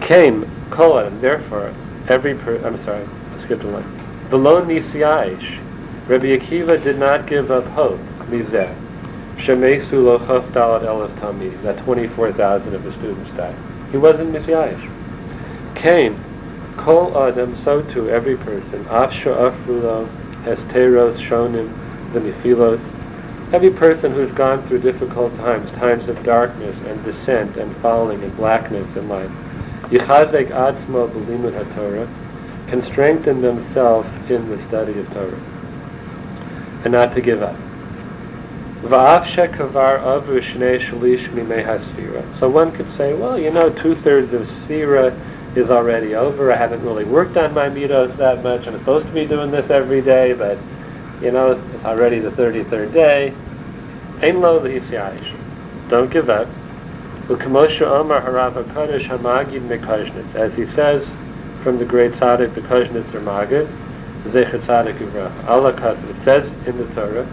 [0.00, 1.72] Came, colon, therefore,
[2.08, 3.06] every per, I'm sorry,
[3.36, 4.28] I skipped a line.
[4.30, 5.60] Below Nisiaish,
[6.08, 8.00] Rabbi Akiva did not give up hope,
[9.36, 9.44] Mizeh.
[9.44, 13.54] Shemesu lo chafdalad elef talmidim, that 24,000 of the students died.
[13.90, 14.90] He wasn't Nisiaish.
[15.74, 16.22] Came,
[16.76, 20.08] kol adam, so too every person, af sha'afrulo,
[20.44, 21.72] hesteros, shonim,
[22.12, 22.80] the nephilos,
[23.52, 28.36] every person who's gone through difficult times, times of darkness and descent and falling and
[28.36, 29.30] blackness in life,
[29.90, 32.08] yichazek atzmo b'limud haTorah,
[32.68, 35.40] can strengthen themselves in the study of Torah
[36.82, 37.56] and not to give up.
[42.38, 45.12] So one could say, well, you know, two-thirds of sfira
[45.56, 46.52] is already over.
[46.52, 48.66] I haven't really worked on my midos that much.
[48.66, 50.58] I'm supposed to be doing this every day, but,
[51.20, 53.34] you know, it's already the 33rd day.
[54.22, 54.60] Ein lo.
[55.88, 56.48] Don't give up.
[57.28, 57.38] As
[60.54, 61.08] he says
[61.62, 63.68] from the great tzaddik, the Koshnitzer Magid,
[64.26, 65.48] Zecher Tzaddik Yivracha.
[65.48, 65.74] Allah.
[66.10, 67.26] It says in the Torah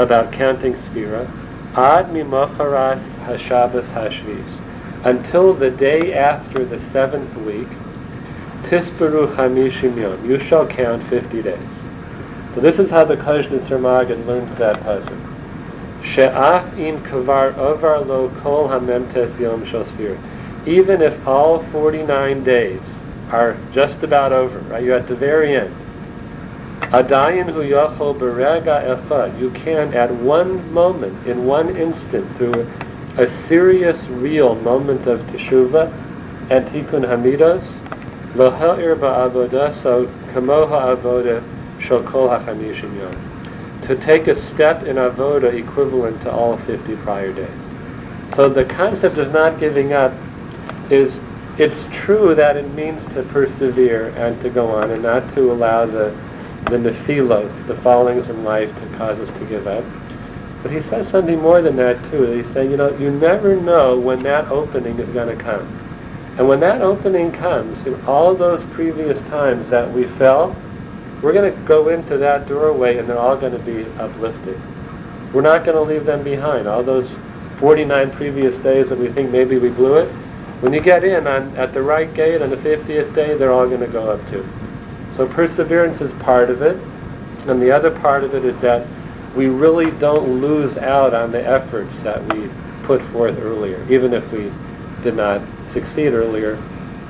[0.00, 1.28] about counting Sphira,
[1.76, 5.04] Ad mimocharas hashabbos hashvis.
[5.04, 7.68] Until the day after the seventh week,
[8.62, 10.24] Tisperu Hamishim yom.
[10.28, 11.58] You shall count 50 days.
[12.54, 15.18] So this is how the Koshnitzer Magid learns that pasuk.
[16.02, 19.86] She'af in kavar ovar lo kol hamemtes yom shel
[20.66, 22.80] Even if all 49 days
[23.30, 24.82] are just about over, right?
[24.82, 25.74] You're at the very end.
[26.90, 29.38] Adayin hu yachol berega echad.
[29.38, 32.68] You can, at one moment, in one instant, through
[33.16, 35.92] a serious, real moment of teshuva
[36.50, 37.64] and tikkun hamidos,
[38.34, 41.44] lo ha'ir ba'avodah, so kamo ha'avodah
[41.80, 43.16] shel kol ha'chamishim yom.
[43.82, 47.48] To take a step in avodah equivalent to all 50 prior days.
[48.34, 50.12] So the concept of not giving up
[50.90, 51.14] is
[51.56, 55.86] it's true that it means to persevere and to go on and not to allow
[55.86, 56.12] the
[56.64, 59.84] the nephilos, the fallings in life, to cause us to give up.
[60.62, 62.24] But he says something more than that too.
[62.32, 65.66] He's saying, you know, you never know when that opening is going to come.
[66.36, 70.54] And when that opening comes, in all those previous times that we fell,
[71.22, 74.60] we're going to go into that doorway and they're all going to be uplifted.
[75.32, 76.66] We're not going to leave them behind.
[76.66, 77.08] All those
[77.58, 80.10] 49 previous days that we think maybe we blew it,
[80.60, 83.66] when you get in on, at the right gate on the 50th day, they're all
[83.68, 84.46] going to go up too.
[85.20, 86.80] So perseverance is part of it,
[87.46, 88.86] and the other part of it is that
[89.36, 92.48] we really don't lose out on the efforts that we
[92.84, 93.86] put forth earlier.
[93.90, 94.50] Even if we
[95.02, 95.42] did not
[95.74, 96.56] succeed earlier,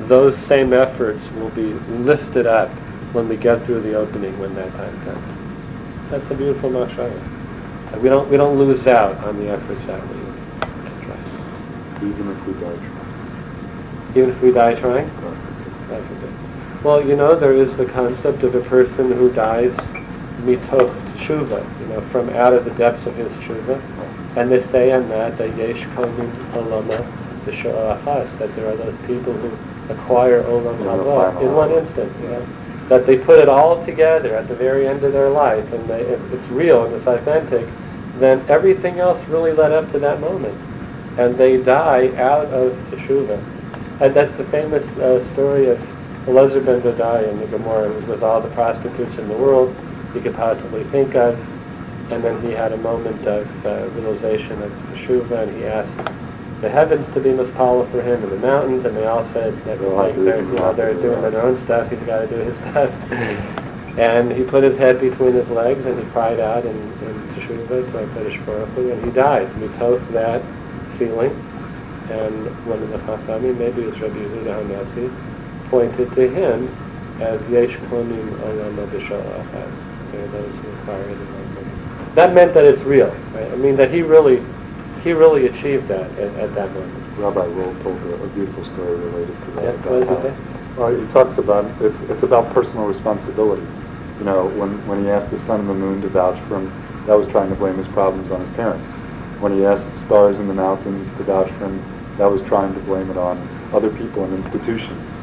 [0.08, 2.70] those same efforts will be lifted up
[3.12, 6.10] when we get through the opening when that time comes.
[6.10, 8.00] That's a beautiful mashaya.
[8.00, 10.20] We don't, we don't lose out on the efforts that we
[11.06, 12.08] try.
[12.08, 14.16] Even if we die trying.
[14.16, 15.08] Even if we die trying?
[15.88, 16.39] God forbid.
[16.82, 19.76] Well, you know, there is the concept of a person who dies
[20.40, 23.78] mitoch tshuva, you know, from out of the depths of his tshuva.
[24.36, 27.04] And they say on that, that yesh komin olama
[27.44, 29.48] achas, that there are those people who
[29.92, 32.46] acquire olam haba in one instant, you know.
[32.88, 36.00] That they put it all together at the very end of their life, and they,
[36.00, 37.68] if it's real and it's authentic,
[38.16, 40.58] then everything else really led up to that moment.
[41.18, 43.38] And they die out of teshuva.
[44.00, 45.78] And that's the famous uh, story of
[46.26, 47.44] Elazar ben Durdaya in the.
[47.46, 49.74] It was with all the prostitutes in the world
[50.12, 51.38] he could possibly think of.
[52.10, 56.10] And then he had a moment of uh, realization of teshuva, and he asked
[56.60, 59.80] the heavens to be mispala for him and the mountains, and they all said that
[59.80, 61.88] like, they're, you know, they're doing their own stuff.
[61.90, 63.56] He's got to do his stuff.
[63.98, 67.68] And he put his head between his legs and he cried out in, in Teshuvah
[67.68, 69.48] to HaKadosh Baruch and he died.
[69.56, 70.42] Mitoth that
[70.96, 71.30] feeling.
[72.08, 75.29] And one of the Chachamim, maybe it was Rabbi Yehuda Hanasi,
[75.70, 76.68] pointed to him
[77.20, 79.72] as Yesh Klomim Olam Abishal Achaz.
[80.32, 81.40] Those who acquire the.
[82.14, 83.50] That meant that it's real, right?
[83.50, 84.42] I mean, that he really,
[85.04, 87.16] he really achieved that at, at that moment.
[87.16, 89.64] Rabbi Roll told a, a beautiful story related to that.
[89.64, 90.34] Yeah, what did he say?
[90.76, 93.66] Well, he talks about it's it's about personal responsibility.
[94.18, 96.72] You know, when when he asked the sun and the moon to vouch for him,
[97.06, 98.88] that was trying to blame his problems on his parents.
[99.38, 101.82] When he asked the stars and the mountains to vouch for him,
[102.18, 103.38] that was trying to blame it on
[103.72, 105.19] other people and institutions.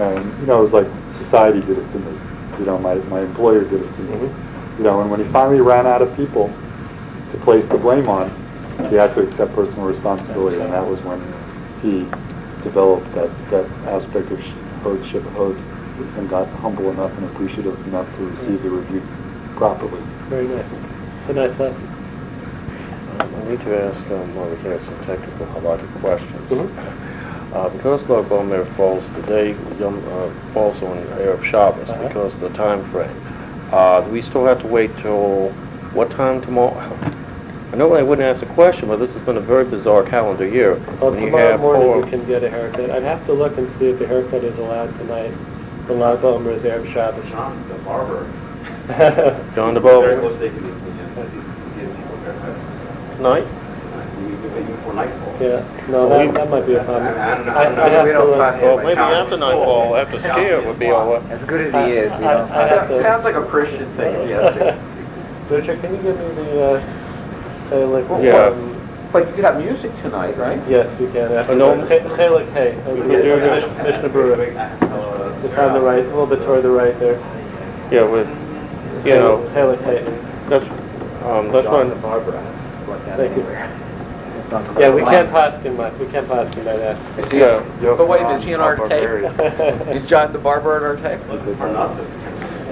[0.00, 0.86] And you know, it was like
[1.18, 2.18] society did it to me.
[2.58, 4.16] You know, my my employer did it to me.
[4.16, 4.78] Mhm.
[4.78, 6.50] You know, and when he finally ran out of people
[7.32, 8.30] to place the blame on,
[8.88, 11.20] he had to accept personal responsibility, and that was when
[11.82, 12.06] he
[12.62, 14.40] developed that, that aspect of
[14.82, 15.00] Hod
[15.36, 15.56] Hod
[16.16, 19.04] and got humble enough and appreciative enough to receive the rebuke
[19.56, 20.00] properly.
[20.28, 20.64] Very nice.
[21.20, 21.88] It's a nice lesson.
[23.20, 26.50] Um, I need to ask, um, well, we can have some technical halachic questions.
[26.50, 27.11] Mhm.
[27.52, 32.08] Uh, because Lag BaOmer falls today, Yom, uh, falls on Erev Shabbos Uh-huh.
[32.08, 33.10] because of the time frame.
[33.70, 35.50] Uh, do we still have to wait till
[35.92, 36.80] what time tomorrow?
[37.72, 40.46] I know I wouldn't ask the question, but this has been a very bizarre calendar
[40.46, 40.74] year.
[41.00, 42.90] Well, When you tomorrow morning four- you can get a haircut.
[42.90, 45.32] I'd have to look and see if the haircut is allowed tonight.
[45.86, 47.24] The Lag BaOmer is Erev Shabbos.
[47.30, 48.26] John, the barber,
[49.54, 50.62] John very close to the, give
[51.96, 53.20] people haircuts.
[53.20, 53.44] night?
[54.20, 55.36] You can do it before nightfall.
[55.40, 57.06] Yeah, no, Well, that, that might be a problem.
[57.06, 57.52] I- I don't know.
[57.52, 58.38] I- I'd have We to don't look.
[58.38, 61.22] pass Well, Yeah, maybe after nightfall, after skier would be all right.
[61.30, 62.50] As good as he is, we I- don't.
[62.50, 64.74] I have to- Sounds like a Christian thing, yes.
[65.50, 66.80] Richard, can you give me the, uh,
[67.70, 68.46] say, like, Yeah.
[68.46, 68.68] um,
[69.12, 70.58] But you could have music tonight, right?
[70.68, 71.30] yes, you can.
[71.32, 73.54] After I know- the- Che- Chelik Hay, uh, We can do that.
[73.54, 75.44] Mish- Mishnah Berurah.
[75.44, 77.18] It's on the right, a little bit toward the right there.
[77.90, 78.26] Yeah, with,
[79.04, 80.02] you know, Chelik Hay.
[80.48, 80.64] that's,
[81.26, 83.44] um, that's John the when, barber, I have to look at Thank you.
[84.54, 84.80] Anywhere.
[84.80, 87.18] Yeah, we can't pass him, like, we can't pass him by that.
[87.18, 87.62] Is he, Yeah.
[87.80, 88.88] but wait, is he on our tape?
[88.90, 89.34] Barbarian.
[89.96, 91.20] Is John the barber on our tape?
[91.20, 92.06] For nothing.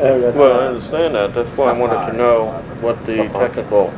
[0.01, 2.47] Uh, well, I understand that, that's why I wanted to know
[2.81, 3.93] what the technical,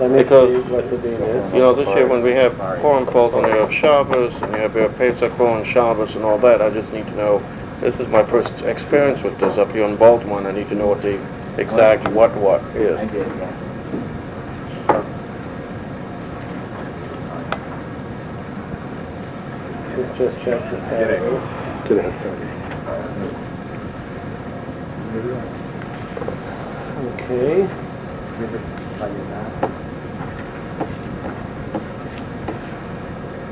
[0.00, 1.54] Let me because- see what the dean is.
[1.54, 4.72] you know, this year when we have Purim falls on have Shabbos, and you have
[4.72, 7.42] Erev Pesach fall on Shabbos and all that, I just need to know,
[7.80, 10.74] this is my first experience with this up here in Baltimore, and I need to
[10.74, 11.20] know what the
[11.56, 12.98] exact what what is.
[12.98, 13.52] I did, yeah.
[20.18, 21.88] Just check this out.
[21.88, 22.56] Get ahead, sorry.
[27.06, 27.68] Okay.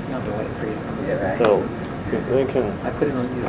[0.09, 0.77] No, I'm waiting for you.
[1.07, 1.39] Yeah, right.
[1.39, 1.59] So,
[2.11, 3.45] you're thinking, I put it on you.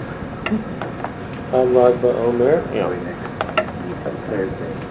[1.57, 2.73] On Lag BaOmer.
[2.73, 3.27] you Probably know, next,
[3.87, 4.84] you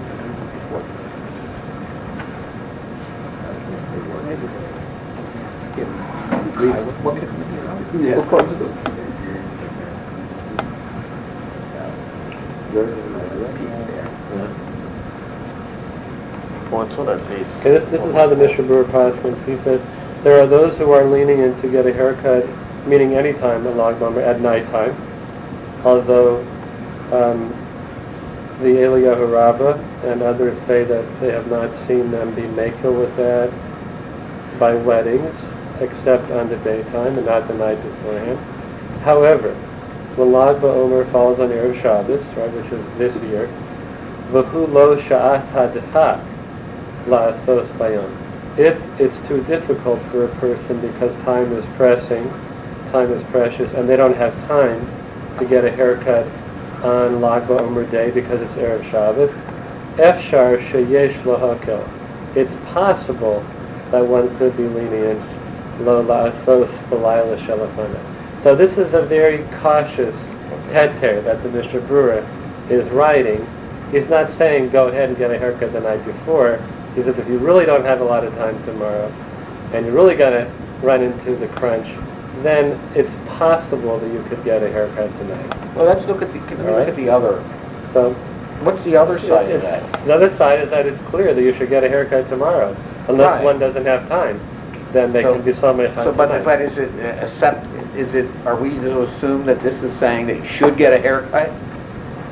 [0.00, 1.84] come Thursday.
[4.24, 5.22] Maybe we can do it before.
[5.82, 5.94] Maybe.
[6.64, 6.72] Yeah.
[6.72, 7.48] I- to come in
[8.02, 8.16] here?
[8.16, 8.94] We'll close the door.
[16.74, 17.46] what's on that piece?
[17.60, 19.80] Okay, this, this is how the Mishnah Berurah Pasquins, he said,
[20.22, 22.46] there are those who are leaning in to get a haircut,
[22.86, 24.96] meaning any time at Lag BaOmer, at nighttime,
[25.84, 26.40] although
[27.12, 27.52] um,
[28.64, 33.52] the Eliyahu and others say that they have not seen them be makel with that.
[34.58, 35.34] by weddings,
[35.80, 38.38] except on the daytime and not the night beforehand.
[39.02, 39.52] However,
[40.16, 43.50] when Lag BaOmer falls on Erev Shabbos, right, which is this year,
[44.30, 46.24] v'hu lo sha'as hadechak
[47.06, 48.10] la'asos bayom.
[48.56, 52.30] If it's too difficult for a person because time is pressing,
[52.92, 54.86] time is precious, and they don't have time
[55.38, 56.26] to get a haircut
[56.84, 59.30] on Lag BaOmer day because it's Erev Shabbos,
[59.96, 61.88] efshar sheyesh lahakel.
[62.36, 63.44] It's possible
[63.90, 65.22] that one could be lenient
[65.80, 68.42] lo la'asos b'layla shalafana.
[68.42, 70.14] So this is a very cautious
[70.72, 72.26] heter that the Mishnah Berurah
[72.70, 73.46] is writing.
[73.90, 76.62] He's not saying go ahead and get a haircut the night before.
[76.94, 79.10] He says if you really don't have a lot of time tomorrow
[79.72, 81.86] and you're really going to run into the crunch,
[82.42, 85.74] then it's possible that you could get a haircut tonight.
[85.74, 86.88] Well, let's look at the, can we All look right.
[86.88, 87.42] at the other,
[87.92, 88.12] So
[88.62, 90.04] what's the other side of that?
[90.06, 92.76] The other side is that it's clear that you should get a haircut tomorrow,
[93.08, 93.44] unless Right.
[93.44, 94.40] one doesn't have time.
[94.92, 96.44] Then they So- can do some at So, but, tonight.
[96.44, 97.66] but is it, uh, accept,
[97.96, 100.98] is it, are we to assume that this is saying that you should get a
[100.98, 101.50] haircut?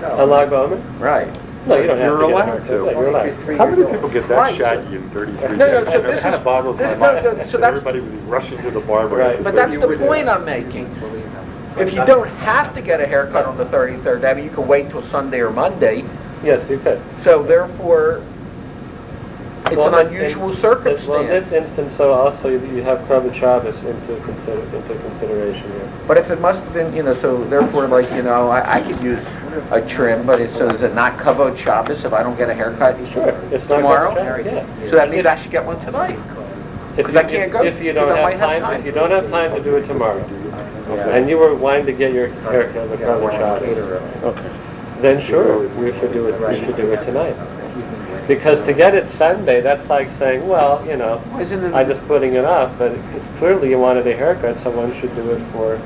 [0.03, 0.81] Lag BaOmer?
[0.99, 1.29] Right.
[1.67, 2.67] No, you don't have You're to get allowed haircut.
[2.67, 2.73] to.
[2.73, 3.59] Yeah, You're allowed.
[3.59, 4.57] How many people get that Right.
[4.57, 5.93] shaggy in 33 No, no, days?
[5.93, 7.15] so It this kind is- of boggles my this- mind.
[7.17, 9.17] no, no, so that that's- Everybody would be rushing to the barber.
[9.17, 9.31] Right.
[9.31, 10.91] after But that's 30 the point I'm making.
[11.79, 14.67] If you don't have to get a haircut on the 33rd, I mean, you can
[14.67, 16.05] wait till Sunday or Monday,
[16.45, 17.01] Yes, you could.
[17.23, 18.21] so therefore,
[19.73, 21.29] it's Well, an in- unusual Well, in circumstance.
[21.29, 25.89] this instance, so also you you have Kavod Shabbos into consider, into consideration here.
[26.07, 28.81] But if it must have been, you know, so therefore, like, you know, I, I
[28.83, 29.21] could use
[29.71, 32.55] a trim, but it's, so is it not Kavod Shabbos if I don't get a
[32.55, 32.97] haircut?
[33.13, 34.15] Sure, it's not Tomorrow?
[34.15, 34.91] Kavod Shabbos, yeah.
[34.91, 36.19] So that means I should get one tonight.
[36.97, 38.63] If 'Cause you- I can't if- go, If you don't I might have have time,
[38.63, 38.81] time.
[38.81, 40.23] if you don't have time to do it tomorrow,
[40.95, 41.09] Yeah.
[41.17, 44.41] and you were wanting to get your haircut with Kavod Shabbos, Okay.
[45.01, 47.35] then sure, we should do it, you should do it tonight.
[48.29, 51.75] Because to get it Sunday, that's like saying, well, you know, Isn't it?
[51.75, 55.15] I'm just putting it off, but it's clearly you wanted a haircut, so one should
[55.17, 55.77] do it for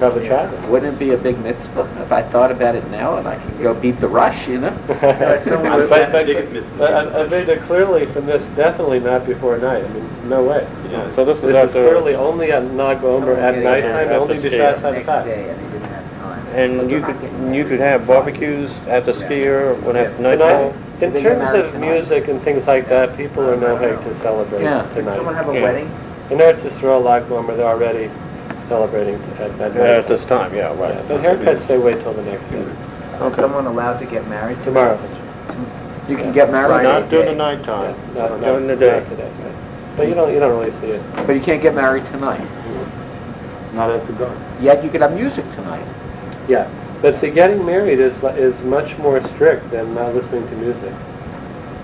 [0.00, 0.60] Kavod Shabbos.
[0.68, 3.62] Wouldn't it be a big mitzvah if I thought about it now and I can
[3.62, 4.76] go beat the rush, you know?
[4.88, 6.78] But, someone- but, but, Biggest mitzvah.
[6.78, 10.42] but I- I made it clearly from this, definitely not before night, I mean, no
[10.42, 10.66] way.
[10.90, 14.08] Yeah, so this is This is after, clearly only at Lag Omer at getting nighttime,
[14.08, 14.92] it only at the B'shas skier.
[14.92, 16.46] Next and they didn't have time.
[16.56, 20.74] and you could, you could have barbecues at the skier when at Tonight, nightfall?
[21.04, 21.92] In They terms married of tonight.
[21.92, 24.86] music and things like that, people are no hate to celebrate Yeah.
[24.94, 25.62] Did someone have a Yeah.
[25.62, 25.90] wedding?
[26.30, 28.10] In Eretz Yisrael, Lag Omer, they're already
[28.68, 29.90] celebrating at, at Yeah, night.
[29.90, 31.08] At this time, yeah, Yeah, right.
[31.08, 32.64] But haircuts, they wait till the next day,
[33.26, 34.56] Is someone allowed to get married?
[34.64, 34.98] tomorrow.
[36.08, 36.88] You can get married, Friday.
[37.00, 37.38] Not during the day.
[37.38, 39.00] nighttime, Yeah, not- during the day.
[39.00, 39.52] not today, right.
[39.96, 41.02] But you don't, you don't really see it.
[41.26, 42.40] but you can't get married tonight.
[42.40, 43.76] Mm-hmm.
[43.76, 44.32] Not at the dark.
[44.60, 45.84] Yet you could have music tonight.
[46.48, 46.66] Yeah,
[47.04, 50.90] but see, getting married is, is much more strict than not listening to music.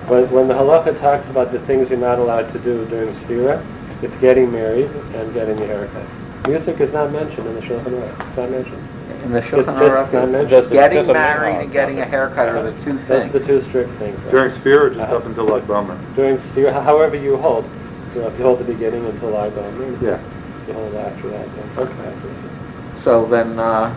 [0.09, 3.63] When, when the halacha talks about the things you're not allowed to do during Sefira,
[4.01, 6.07] it's getting married and getting a haircut.
[6.49, 8.29] Music is not mentioned in the Shulchan Aruch.
[8.29, 8.89] It's not mentioned.
[9.25, 10.49] In the It's- Shulchan it's not Aruch, mentioned.
[10.49, 13.41] Just a- getting just married and getting a haircut are the two Those are the
[13.41, 14.19] two strict things.
[14.21, 14.31] right?
[14.31, 15.99] During Spear or just up until Lag BaOmer?
[16.17, 17.67] During Sefira, however you hold.
[18.15, 19.63] You know, if you hold the beginning until I go,
[20.01, 20.15] Yeah.
[20.63, 22.15] if you hold after that, then okay.
[23.05, 23.95] So then, uh,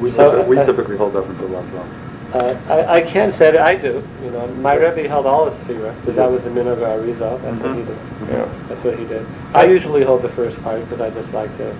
[0.00, 2.00] We So, typically, we uh, typically hold up until Lag BaOmer.
[2.34, 5.54] Uh, I, I can't say that I do, you know, my Rebbe held all his
[5.64, 7.98] Sefira, because that was the minhag of Arizal, that's what he did.
[8.28, 8.48] Yeah.
[8.68, 9.24] That's what he did.
[9.54, 11.76] I usually hold the first part because I just like to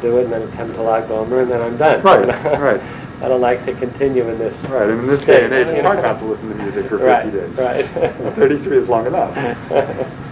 [0.00, 2.02] do it and then come to Lag BaOmer and then I'm done.
[2.02, 2.26] Right,
[2.60, 2.80] right.
[3.22, 4.54] I don't like to continue in this.
[4.64, 6.98] Right, and in this day and age, it's hard not to listen to music for
[6.98, 7.56] 50 Right, days.
[7.58, 7.84] right.
[8.36, 9.34] 33 is long enough.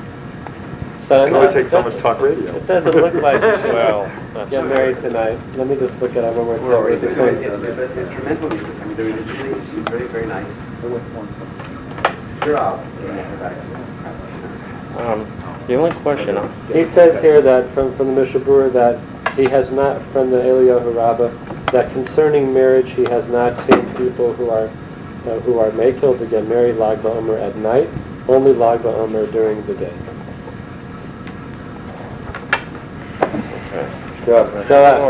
[1.08, 2.54] So It can only no, take so much talk radio.
[2.54, 5.38] It doesn't look like you should Well, get married tonight.
[5.56, 7.14] Let me just look at it one more We're already time.
[7.14, 7.44] doing it.
[7.44, 8.68] It's it's instrumental music.
[8.68, 10.46] I mean, they're really, she's very, very nice.
[12.44, 17.96] Sure, I'll get back to Um, the only question, uh, He says here that, from,
[17.96, 19.00] from the Mishabur, that
[19.34, 21.30] he has not, from the Eliyahu Rabbah,
[21.72, 24.66] that concerning marriage, he has not seen people who are,
[25.26, 27.88] uh, who are makil to get married Lag BaOmer at night,
[28.28, 29.92] only Lag BaOmer during the day.
[34.36, 34.68] Okay.
[34.68, 34.98] So, uh,